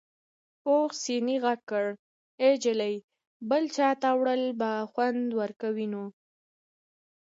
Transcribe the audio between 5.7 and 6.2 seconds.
نو.